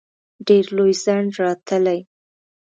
[0.47, 1.99] ډېر لوی ځنډ راتلی.